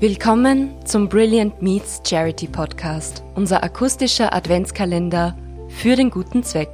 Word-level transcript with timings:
Willkommen 0.00 0.76
zum 0.86 1.08
Brilliant 1.08 1.60
Meets 1.60 2.02
Charity 2.06 2.46
Podcast, 2.46 3.24
unser 3.34 3.64
akustischer 3.64 4.32
Adventskalender 4.32 5.36
für 5.70 5.96
den 5.96 6.08
guten 6.10 6.44
Zweck. 6.44 6.70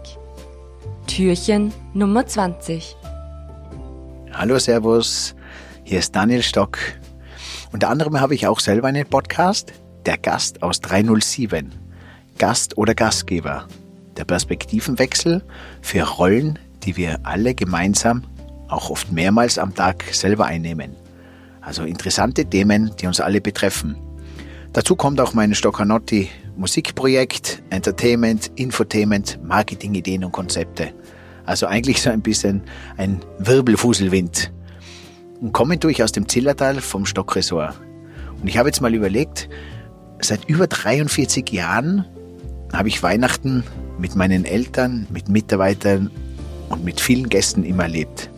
Türchen 1.06 1.72
Nummer 1.94 2.26
20. 2.26 2.94
Hallo, 4.30 4.58
Servus, 4.58 5.34
hier 5.84 6.00
ist 6.00 6.14
Daniel 6.14 6.42
Stock. 6.42 6.76
Unter 7.72 7.88
anderem 7.88 8.20
habe 8.20 8.34
ich 8.34 8.46
auch 8.46 8.60
selber 8.60 8.88
einen 8.88 9.06
Podcast, 9.06 9.72
der 10.04 10.18
Gast 10.18 10.62
aus 10.62 10.82
307. 10.82 11.72
Gast 12.36 12.76
oder 12.76 12.94
Gastgeber. 12.94 13.66
Der 14.18 14.26
Perspektivenwechsel 14.26 15.42
für 15.80 16.02
Rollen, 16.02 16.58
die 16.82 16.98
wir 16.98 17.20
alle 17.22 17.54
gemeinsam, 17.54 18.24
auch 18.68 18.90
oft 18.90 19.12
mehrmals 19.12 19.58
am 19.58 19.74
Tag 19.74 20.04
selber 20.12 20.44
einnehmen. 20.44 21.03
Also 21.64 21.84
interessante 21.84 22.44
Themen, 22.44 22.90
die 23.00 23.06
uns 23.06 23.20
alle 23.20 23.40
betreffen. 23.40 23.96
Dazu 24.72 24.96
kommt 24.96 25.20
auch 25.20 25.34
mein 25.34 25.54
Stoccanotti 25.54 26.28
Musikprojekt, 26.56 27.62
Entertainment, 27.70 28.50
Infotainment, 28.54 29.40
Marketingideen 29.42 30.24
und 30.24 30.32
Konzepte. 30.32 30.92
Also 31.46 31.66
eigentlich 31.66 32.00
so 32.00 32.10
ein 32.10 32.22
bisschen 32.22 32.62
ein 32.96 33.20
Wirbelfuselwind. 33.38 34.52
Und 35.40 35.52
kommen 35.52 35.80
tue 35.80 35.90
ich 35.90 36.02
aus 36.02 36.12
dem 36.12 36.28
Zillertal 36.28 36.80
vom 36.80 37.06
Stockressort. 37.06 37.74
Und 38.40 38.46
ich 38.46 38.56
habe 38.56 38.68
jetzt 38.68 38.80
mal 38.80 38.94
überlegt, 38.94 39.48
seit 40.20 40.44
über 40.48 40.66
43 40.66 41.50
Jahren 41.50 42.04
habe 42.72 42.88
ich 42.88 43.02
Weihnachten 43.02 43.64
mit 43.98 44.14
meinen 44.14 44.44
Eltern, 44.44 45.06
mit 45.10 45.28
Mitarbeitern 45.28 46.10
und 46.68 46.84
mit 46.84 47.00
vielen 47.00 47.28
Gästen 47.28 47.64
immer 47.64 47.84
erlebt. 47.84 48.30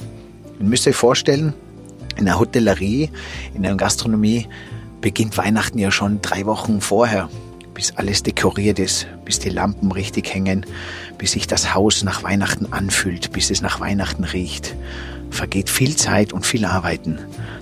Ihr 0.59 0.67
müsst 0.67 0.87
euch 0.89 0.97
vorstellen, 0.97 1.55
in 2.17 2.25
der 2.25 2.39
Hotellerie, 2.39 3.11
in 3.55 3.63
der 3.63 3.75
Gastronomie 3.77 4.49
beginnt 5.01 5.39
Weihnachten 5.39 5.79
ja 5.79 5.91
schon 5.91 6.21
drei 6.23 6.47
Wochen 6.47 6.81
vorher, 6.81 7.29
bis 7.75 7.95
alles 7.97 8.23
dekoriert 8.23 8.79
ist, 8.79 9.07
bis 9.25 9.39
die 9.39 9.51
Lampen 9.51 9.93
richtig 9.93 10.33
hängen, 10.33 10.65
bis 11.19 11.33
sich 11.33 11.47
das 11.47 11.75
Haus 11.75 12.03
nach 12.03 12.23
Weihnachten 12.23 12.73
anfühlt, 12.73 13.33
bis 13.33 13.51
es 13.51 13.61
nach 13.61 13.81
Weihnachten 13.81 14.25
riecht. 14.25 14.75
Vergeht 15.31 15.69
viel 15.69 15.95
Zeit 15.97 16.33
und 16.33 16.47
viel 16.47 16.65
Arbeiten. 16.65 17.19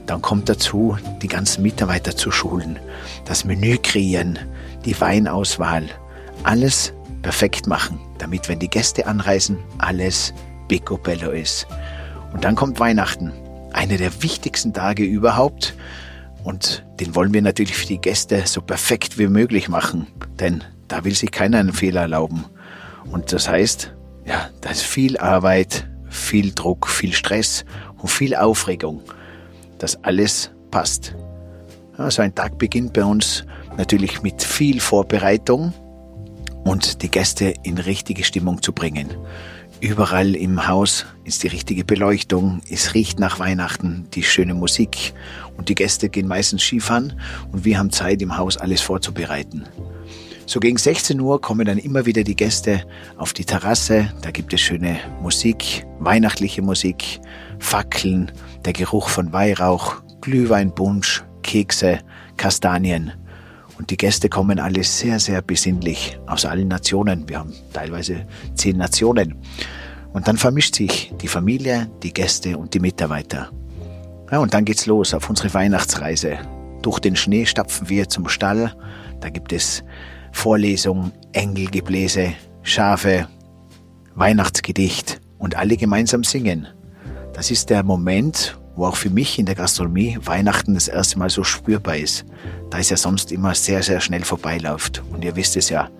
Dann 0.06 0.22
kommt 0.22 0.48
dazu, 0.48 0.96
die 1.22 1.28
ganzen 1.28 1.62
Mitarbeiter 1.62 2.16
zu 2.16 2.30
schulen, 2.30 2.78
das 3.24 3.44
Menü 3.44 3.78
kreieren, 3.78 4.38
die 4.84 4.98
Weinauswahl, 5.00 5.88
alles 6.44 6.92
perfekt 7.22 7.66
machen, 7.66 7.98
damit, 8.18 8.48
wenn 8.48 8.58
die 8.58 8.70
Gäste 8.70 9.06
anreisen, 9.06 9.58
alles 9.78 10.32
picobello 10.68 11.30
ist. 11.30 11.66
Und 12.32 12.44
dann 12.44 12.54
kommt 12.54 12.78
Weihnachten 12.78 13.32
einer 13.84 13.98
der 13.98 14.22
wichtigsten 14.22 14.72
Tage 14.72 15.04
überhaupt. 15.04 15.74
Und 16.42 16.84
den 17.00 17.14
wollen 17.14 17.34
wir 17.34 17.42
natürlich 17.42 17.76
für 17.76 17.86
die 17.86 18.00
Gäste 18.00 18.42
so 18.46 18.62
perfekt 18.62 19.18
wie 19.18 19.28
möglich 19.28 19.68
machen, 19.68 20.06
denn 20.40 20.64
da 20.88 21.04
will 21.04 21.14
sich 21.14 21.30
keiner 21.30 21.58
einen 21.58 21.72
Fehler 21.72 22.02
erlauben. 22.02 22.46
Und 23.10 23.32
das 23.32 23.48
heißt, 23.48 23.94
ja, 24.24 24.48
da 24.62 24.70
ist 24.70 24.82
viel 24.82 25.18
Arbeit, 25.18 25.86
viel 26.08 26.52
Druck, 26.54 26.88
viel 26.88 27.12
Stress 27.12 27.66
und 27.98 28.08
viel 28.08 28.34
Aufregung, 28.34 29.02
dass 29.78 30.02
alles 30.02 30.50
passt. 30.70 31.14
Ja, 31.98 32.10
so 32.10 32.22
ein 32.22 32.34
Tag 32.34 32.58
beginnt 32.58 32.94
bei 32.94 33.04
uns 33.04 33.44
natürlich 33.76 34.22
mit 34.22 34.42
viel 34.42 34.80
Vorbereitung 34.80 35.74
und 36.64 37.02
die 37.02 37.10
Gäste 37.10 37.52
in 37.62 37.76
richtige 37.76 38.24
Stimmung 38.24 38.62
zu 38.62 38.72
bringen. 38.72 39.10
Überall 39.84 40.34
im 40.34 40.66
Haus 40.66 41.04
ist 41.24 41.42
die 41.42 41.48
richtige 41.48 41.84
Beleuchtung, 41.84 42.62
es 42.70 42.94
riecht 42.94 43.20
nach 43.20 43.38
Weihnachten, 43.38 44.06
die 44.14 44.22
schöne 44.22 44.54
Musik 44.54 45.12
und 45.58 45.68
die 45.68 45.74
Gäste 45.74 46.08
gehen 46.08 46.26
meistens 46.26 46.62
Skifahren 46.62 47.20
und 47.52 47.66
wir 47.66 47.78
haben 47.78 47.90
Zeit 47.90 48.22
im 48.22 48.38
Haus 48.38 48.56
alles 48.56 48.80
vorzubereiten. 48.80 49.66
So 50.46 50.58
gegen 50.58 50.78
16 50.78 51.20
Uhr 51.20 51.38
kommen 51.38 51.66
dann 51.66 51.76
immer 51.76 52.06
wieder 52.06 52.24
die 52.24 52.34
Gäste 52.34 52.86
auf 53.18 53.34
die 53.34 53.44
Terrasse, 53.44 54.10
da 54.22 54.30
gibt 54.30 54.54
es 54.54 54.62
schöne 54.62 54.98
Musik, 55.20 55.86
weihnachtliche 55.98 56.62
Musik, 56.62 57.20
Fackeln, 57.58 58.32
der 58.64 58.72
Geruch 58.72 59.10
von 59.10 59.34
Weihrauch, 59.34 59.96
Glühweinbunsch, 60.22 61.22
Kekse, 61.42 61.98
Kastanien. 62.38 63.12
Und 63.78 63.90
die 63.90 63.96
Gäste 63.96 64.28
kommen 64.28 64.60
alle 64.60 64.84
sehr, 64.84 65.18
sehr 65.18 65.42
besinnlich 65.42 66.18
aus 66.26 66.44
allen 66.44 66.68
Nationen. 66.68 67.28
Wir 67.28 67.40
haben 67.40 67.52
teilweise 67.72 68.26
zehn 68.54 68.76
Nationen. 68.76 69.36
Und 70.12 70.28
dann 70.28 70.36
vermischt 70.36 70.76
sich 70.76 71.12
die 71.20 71.28
Familie, 71.28 71.90
die 72.02 72.12
Gäste 72.12 72.56
und 72.56 72.72
die 72.74 72.80
Mitarbeiter. 72.80 73.50
Ja, 74.30 74.38
und 74.38 74.54
dann 74.54 74.64
geht's 74.64 74.86
los 74.86 75.12
auf 75.12 75.28
unsere 75.28 75.52
Weihnachtsreise. 75.54 76.38
Durch 76.82 77.00
den 77.00 77.16
Schnee 77.16 77.46
stapfen 77.46 77.88
wir 77.88 78.08
zum 78.08 78.28
Stall. 78.28 78.74
Da 79.20 79.30
gibt 79.30 79.52
es 79.52 79.82
Vorlesung, 80.32 81.12
Engelgebläse, 81.32 82.34
Schafe, 82.62 83.28
Weihnachtsgedicht 84.14 85.20
und 85.38 85.56
alle 85.56 85.76
gemeinsam 85.76 86.24
singen. 86.24 86.68
Das 87.32 87.50
ist 87.50 87.70
der 87.70 87.82
Moment, 87.82 88.58
wo 88.76 88.86
auch 88.86 88.96
für 88.96 89.10
mich 89.10 89.38
in 89.38 89.46
der 89.46 89.54
Gastronomie 89.54 90.18
Weihnachten 90.22 90.74
das 90.74 90.88
erste 90.88 91.18
Mal 91.18 91.30
so 91.30 91.44
spürbar 91.44 91.96
ist, 91.96 92.24
da 92.70 92.78
es 92.78 92.90
ja 92.90 92.96
sonst 92.96 93.32
immer 93.32 93.54
sehr, 93.54 93.82
sehr 93.82 94.00
schnell 94.00 94.24
vorbeiläuft. 94.24 95.02
Und 95.12 95.24
ihr 95.24 95.36
wisst 95.36 95.56
es 95.56 95.68
ja, 95.68 95.90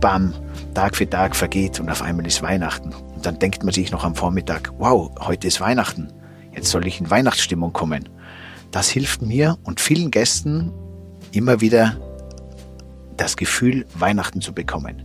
bam, 0.00 0.34
Tag 0.74 0.96
für 0.96 1.08
Tag 1.08 1.36
vergeht 1.36 1.80
und 1.80 1.88
auf 1.90 2.02
einmal 2.02 2.26
ist 2.26 2.42
Weihnachten. 2.42 2.92
Und 3.14 3.24
dann 3.24 3.38
denkt 3.38 3.62
man 3.62 3.72
sich 3.72 3.90
noch 3.90 4.04
am 4.04 4.14
Vormittag, 4.14 4.72
wow, 4.78 5.10
heute 5.20 5.46
ist 5.46 5.60
Weihnachten, 5.60 6.12
jetzt 6.54 6.70
soll 6.70 6.86
ich 6.86 7.00
in 7.00 7.10
Weihnachtsstimmung 7.10 7.72
kommen. 7.72 8.08
Das 8.70 8.88
hilft 8.88 9.22
mir 9.22 9.56
und 9.62 9.80
vielen 9.80 10.10
Gästen 10.10 10.72
immer 11.32 11.60
wieder 11.60 11.96
das 13.16 13.36
Gefühl, 13.36 13.86
Weihnachten 13.94 14.40
zu 14.40 14.52
bekommen. 14.52 15.02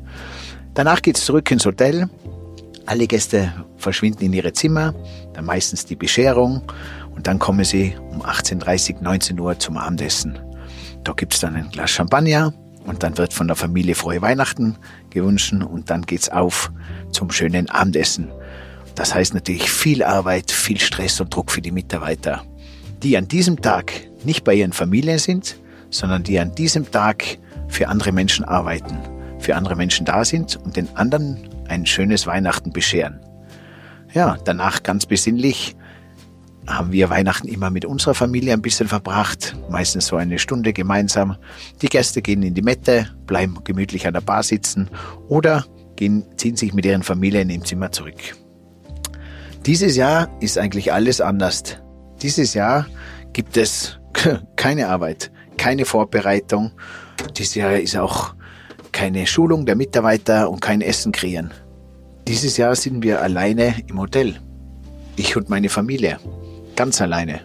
Danach 0.74 1.02
geht's 1.02 1.26
zurück 1.26 1.50
ins 1.52 1.66
Hotel. 1.66 2.10
Alle 2.86 3.08
Gäste 3.08 3.54
verschwinden 3.78 4.26
in 4.26 4.34
ihre 4.34 4.54
Zimmer, 4.54 4.94
dann 5.34 5.46
meistens 5.46 5.86
die 5.86 5.96
Bescherung 5.96 6.64
und 7.22 7.28
dann 7.28 7.38
kommen 7.38 7.64
sie 7.64 7.96
um 8.10 8.24
18.30, 8.24 9.00
19 9.00 9.40
Uhr 9.40 9.60
zum 9.60 9.78
Abendessen. 9.78 10.40
Da 11.04 11.14
gibt's 11.14 11.40
dann 11.40 11.56
ein 11.56 11.70
Glas 11.70 11.92
Champagner 11.92 12.52
und 12.88 13.04
dann 13.04 13.16
wird 13.16 13.32
von 13.32 13.46
der 13.46 13.56
Familie 13.56 13.94
frohe 13.94 14.24
Weihnachten 14.24 14.76
gewünscht 15.12 15.54
und 15.54 15.92
dann 15.92 16.02
geht's 16.02 16.30
auf 16.30 16.72
zum 17.12 17.30
schönen 17.30 17.70
Abendessen. 17.70 18.32
Das 18.96 19.14
heißt 19.14 19.36
natürlich 19.36 19.70
viel 19.70 20.02
Arbeit, 20.02 20.50
viel 20.50 20.80
Stress 20.80 21.22
und 21.22 21.36
Druck 21.36 21.52
für 21.52 21.62
die 21.62 21.70
Mitarbeiter, 21.70 22.42
die 23.04 23.16
an 23.16 23.28
diesem 23.28 23.62
Tag 23.62 23.94
nicht 24.24 24.44
bei 24.44 24.56
ihren 24.56 24.74
Familien 24.74 25.20
sind, 25.20 25.58
sondern 25.92 26.24
die 26.24 26.40
an 26.40 26.56
diesem 26.56 26.90
Tag 26.90 27.38
für 27.68 27.88
andere 27.88 28.14
Menschen 28.14 28.46
arbeiten, 28.46 28.98
für 29.38 29.56
andere 29.56 29.76
Menschen 29.76 30.08
da 30.08 30.26
sind 30.26 30.56
und 30.56 30.76
den 30.76 30.90
anderen 30.98 31.38
ein 31.68 31.86
schönes 31.86 32.26
Weihnachten 32.26 32.74
bescheren. 32.74 33.20
Ja, 34.12 34.40
danach 34.44 34.82
ganz 34.82 35.06
besinnlich 35.06 35.76
haben 36.78 36.92
wir 36.92 37.10
Weihnachten 37.10 37.48
immer 37.48 37.70
mit 37.70 37.86
unserer 37.86 38.14
Familie 38.14 38.54
ein 38.54 38.62
bisschen 38.62 38.88
verbracht, 38.88 39.56
meistens 39.70 40.08
so 40.08 40.16
eine 40.16 40.40
Stunde 40.40 40.74
gemeinsam. 40.74 41.36
Die 41.82 41.88
Gäste 41.88 42.22
gehen 42.22 42.44
in 42.44 42.54
die 42.54 42.62
Mette, 42.62 43.10
bleiben 43.26 43.58
gemütlich 43.64 44.08
an 44.08 44.14
der 44.14 44.22
Bar 44.22 44.44
sitzen 44.44 44.90
oder 45.28 45.66
gehen, 45.96 46.26
ziehen 46.38 46.56
sich 46.56 46.74
mit 46.74 46.86
ihren 46.86 47.04
Familien 47.04 47.50
im 47.50 47.64
Zimmer 47.66 47.92
zurück. 47.92 48.36
Dieses 49.66 49.96
Jahr 49.96 50.30
ist 50.40 50.58
eigentlich 50.58 50.92
alles 50.92 51.22
anders. 51.22 51.64
Dieses 52.22 52.54
Jahr 52.54 52.88
gibt 53.34 53.58
es 53.58 54.00
keine 54.56 54.90
Arbeit, 54.90 55.32
keine 55.58 55.86
Vorbereitung. 55.86 56.72
Dieses 57.38 57.56
Jahr 57.56 57.78
ist 57.78 57.96
auch 57.96 58.34
keine 58.92 59.28
Schulung 59.28 59.66
der 59.66 59.76
Mitarbeiter 59.76 60.50
und 60.50 60.62
kein 60.62 60.82
Essen 60.82 61.12
kreieren. 61.12 61.52
Dieses 62.28 62.58
Jahr 62.58 62.76
sind 62.76 63.04
wir 63.04 63.22
alleine 63.22 63.76
im 63.88 64.00
Hotel. 64.00 64.40
Ich 65.16 65.36
und 65.36 65.50
meine 65.50 65.70
Familie 65.70 66.20
ganz 66.82 67.00
alleine. 67.00 67.42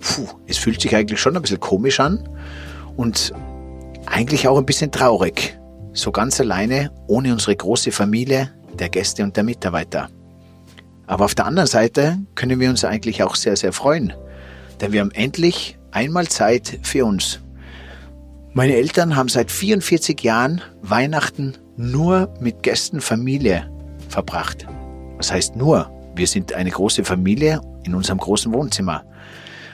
Puh, 0.00 0.26
es 0.46 0.56
fühlt 0.56 0.80
sich 0.80 0.96
eigentlich 0.96 1.20
schon 1.20 1.36
ein 1.36 1.42
bisschen 1.42 1.60
komisch 1.60 2.00
an 2.00 2.26
und 2.96 3.34
eigentlich 4.06 4.48
auch 4.48 4.56
ein 4.56 4.64
bisschen 4.64 4.90
traurig. 4.90 5.58
So 5.92 6.10
ganz 6.12 6.40
alleine, 6.40 6.90
ohne 7.06 7.32
unsere 7.32 7.54
große 7.54 7.92
Familie, 7.92 8.50
der 8.78 8.88
Gäste 8.88 9.22
und 9.22 9.36
der 9.36 9.44
Mitarbeiter. 9.44 10.08
Aber 11.06 11.26
auf 11.26 11.34
der 11.34 11.44
anderen 11.44 11.66
Seite 11.66 12.18
können 12.36 12.58
wir 12.58 12.70
uns 12.70 12.86
eigentlich 12.86 13.22
auch 13.22 13.36
sehr, 13.36 13.54
sehr 13.56 13.74
freuen, 13.74 14.14
denn 14.80 14.92
wir 14.92 15.02
haben 15.02 15.10
endlich 15.10 15.76
einmal 15.90 16.26
Zeit 16.28 16.78
für 16.80 17.04
uns. 17.04 17.40
Meine 18.54 18.76
Eltern 18.76 19.14
haben 19.14 19.28
seit 19.28 19.50
44 19.50 20.22
Jahren 20.22 20.62
Weihnachten 20.80 21.58
nur 21.76 22.32
mit 22.40 22.62
Gästen 22.62 23.02
Familie 23.02 23.70
verbracht. 24.08 24.66
Was 25.18 25.30
heißt 25.30 25.54
nur? 25.54 25.90
Wir 26.14 26.26
sind 26.26 26.52
eine 26.52 26.70
große 26.70 27.04
Familie 27.04 27.60
in 27.84 27.94
unserem 27.94 28.18
großen 28.18 28.52
Wohnzimmer. 28.52 29.04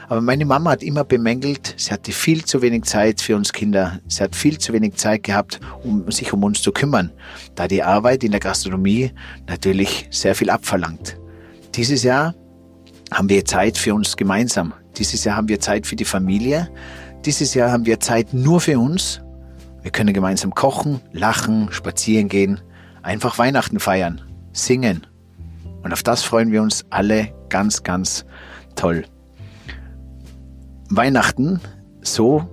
Aber 0.09 0.21
meine 0.21 0.45
Mama 0.45 0.71
hat 0.71 0.83
immer 0.83 1.05
bemängelt, 1.05 1.75
sie 1.77 1.93
hatte 1.93 2.11
viel 2.11 2.45
zu 2.45 2.63
wenig 2.63 2.85
Zeit 2.85 3.21
für 3.21 3.37
uns 3.37 3.53
Kinder. 3.53 4.01
Sie 4.09 4.23
hat 4.23 4.35
viel 4.35 4.59
zu 4.59 4.73
wenig 4.73 4.97
Zeit 4.97 5.23
gehabt, 5.23 5.61
um 5.85 6.11
sich 6.11 6.33
um 6.33 6.43
uns 6.43 6.63
zu 6.63 6.73
kümmern, 6.73 7.13
da 7.55 7.69
die 7.69 7.83
Arbeit 7.83 8.25
in 8.25 8.33
der 8.33 8.41
Gastronomie 8.41 9.13
natürlich 9.47 10.09
sehr 10.11 10.35
viel 10.35 10.51
abverlangt. 10.51 11.17
Dieses 11.77 12.03
Jahr 12.03 12.35
haben 13.13 13.29
wir 13.29 13.45
Zeit 13.45 13.79
für 13.79 13.95
uns 13.95 14.17
gemeinsam. 14.17 14.73
Dieses 14.97 15.23
Jahr 15.23 15.37
haben 15.37 15.49
wir 15.49 15.61
Zeit 15.61 15.87
für 15.87 15.97
die 15.97 16.05
Familie, 16.05 16.69
Dieses 17.27 17.53
Jahr 17.53 17.71
haben 17.71 17.85
wir 17.85 18.01
Zeit 18.01 18.33
nur 18.33 18.63
für 18.63 18.79
uns. 18.79 19.21
Wir 19.83 19.91
können 19.91 20.15
gemeinsam 20.15 20.55
kochen, 20.55 21.01
lachen, 21.13 21.71
spazieren 21.71 22.29
gehen, 22.29 22.61
einfach 23.03 23.37
Weihnachten 23.37 23.79
feiern, 23.79 24.23
singen. 24.53 25.07
Und 25.83 25.93
auf 25.93 26.03
das 26.03 26.23
freuen 26.23 26.53
wir 26.53 26.63
uns 26.63 26.85
alle 26.91 27.33
ganz, 27.49 27.83
ganz 27.83 28.25
toll. 28.77 29.05
Weihnachten 30.89 31.61
so, 32.03 32.49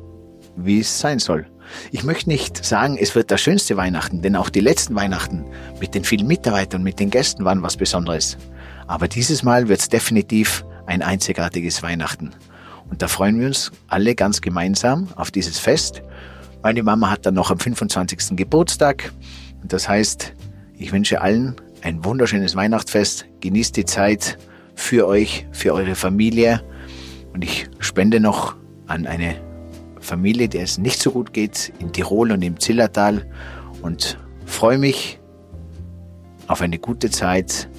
wie 0.55 0.79
es 0.79 0.99
sein 0.99 1.19
soll. 1.19 1.47
Ich 1.91 2.03
möchte 2.03 2.29
nicht 2.29 2.63
sagen, 2.63 2.97
es 2.97 3.15
wird 3.15 3.31
das 3.31 3.41
schönste 3.41 3.77
Weihnachten, 3.77 4.21
denn 4.21 4.35
auch 4.35 4.49
die 4.49 4.61
letzten 4.61 4.95
Weihnachten 4.95 5.45
mit 5.79 5.95
den 5.95 6.03
vielen 6.03 6.27
Mitarbeitern, 6.27 6.83
mit 6.83 6.99
den 6.99 7.09
Gästen 7.09 7.45
waren 7.45 7.61
was 7.61 7.77
Besonderes. 7.77 8.37
Aber 8.87 9.07
dieses 9.07 9.43
Mal 9.43 9.67
wird 9.67 9.81
es 9.81 9.89
definitiv 9.89 10.65
ein 10.85 11.01
einzigartiges 11.01 11.83
Weihnachten. 11.83 12.31
Und 12.89 13.01
da 13.01 13.07
freuen 13.07 13.39
wir 13.39 13.47
uns 13.47 13.71
alle 13.87 14.15
ganz 14.15 14.39
gemeinsam 14.39 15.09
auf 15.15 15.29
dieses 15.29 15.59
Fest. 15.59 16.01
Meine 16.63 16.83
Mama 16.83 17.09
hat 17.09 17.25
dann 17.25 17.33
noch 17.33 17.51
am 17.51 17.59
25. 17.59 18.37
Geburtstag. 18.37 19.11
Und 19.61 19.73
das 19.73 19.89
heißt, 19.89 20.33
ich 20.77 20.91
wünsche 20.91 21.21
allen 21.21 21.55
ein 21.81 22.03
wunderschönes 22.03 22.55
Weihnachtsfest. 22.55 23.25
Genießt 23.41 23.75
die 23.77 23.85
Zeit 23.85 24.37
für 24.75 25.07
euch, 25.07 25.47
für 25.51 25.73
eure 25.73 25.95
Familie. 25.95 26.61
Und 27.33 27.43
ich 27.43 27.69
spende 27.79 28.19
noch 28.19 28.55
an 28.87 29.05
eine 29.05 29.35
Familie, 29.99 30.49
der 30.49 30.63
es 30.63 30.77
nicht 30.77 30.99
so 31.01 31.11
gut 31.11 31.33
geht, 31.33 31.73
in 31.79 31.91
Tirol 31.91 32.31
und 32.31 32.41
im 32.41 32.59
Zillertal. 32.59 33.25
Und 33.81 34.17
freue 34.45 34.77
mich 34.77 35.19
auf 36.47 36.61
eine 36.61 36.79
gute 36.79 37.09
Zeit. 37.09 37.69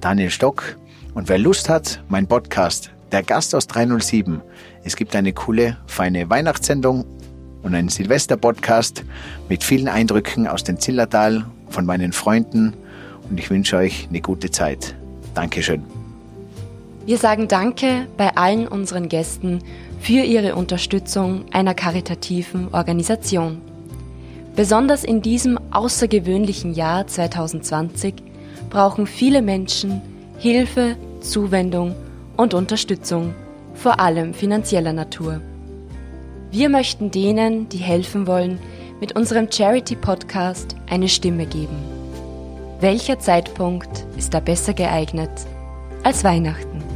Daniel 0.00 0.30
Stock. 0.30 0.76
Und 1.14 1.28
wer 1.28 1.38
Lust 1.38 1.68
hat, 1.68 2.02
mein 2.08 2.26
Podcast 2.26 2.90
der 3.12 3.22
Gast 3.22 3.54
aus 3.54 3.66
307. 3.66 4.42
Es 4.84 4.96
gibt 4.96 5.14
eine 5.16 5.32
coole, 5.32 5.78
feine 5.86 6.28
Weihnachtssendung 6.28 7.04
und 7.62 7.74
einen 7.74 7.88
Silvester-Podcast 7.88 9.04
mit 9.48 9.64
vielen 9.64 9.88
Eindrücken 9.88 10.46
aus 10.46 10.64
dem 10.64 10.78
Zillertal 10.78 11.46
von 11.68 11.86
meinen 11.86 12.12
Freunden 12.12 12.74
und 13.30 13.38
ich 13.38 13.50
wünsche 13.50 13.76
euch 13.76 14.06
eine 14.08 14.20
gute 14.20 14.50
Zeit. 14.50 14.94
Dankeschön. 15.34 15.82
Wir 17.04 17.18
sagen 17.18 17.46
Danke 17.46 18.06
bei 18.16 18.36
allen 18.36 18.66
unseren 18.66 19.08
Gästen 19.08 19.60
für 20.00 20.24
ihre 20.24 20.56
Unterstützung 20.56 21.44
einer 21.52 21.74
karitativen 21.74 22.72
Organisation. 22.72 23.60
Besonders 24.56 25.04
in 25.04 25.22
diesem 25.22 25.58
außergewöhnlichen 25.70 26.74
Jahr 26.74 27.06
2020 27.06 28.14
brauchen 28.70 29.06
viele 29.06 29.42
Menschen 29.42 30.00
Hilfe, 30.38 30.96
Zuwendung 31.20 31.94
und 32.36 32.54
Unterstützung, 32.54 33.34
vor 33.74 34.00
allem 34.00 34.34
finanzieller 34.34 34.92
Natur. 34.92 35.40
Wir 36.50 36.68
möchten 36.68 37.10
denen, 37.10 37.68
die 37.68 37.78
helfen 37.78 38.26
wollen, 38.26 38.58
mit 39.00 39.14
unserem 39.14 39.50
Charity-Podcast 39.50 40.74
eine 40.88 41.08
Stimme 41.08 41.46
geben. 41.46 41.95
Welcher 42.80 43.18
Zeitpunkt 43.18 44.04
ist 44.18 44.34
da 44.34 44.40
besser 44.40 44.74
geeignet 44.74 45.30
als 46.02 46.24
Weihnachten? 46.24 46.95